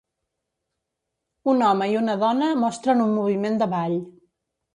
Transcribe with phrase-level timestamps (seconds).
[1.53, 3.97] Un home i una dona mostren un moviment de ball.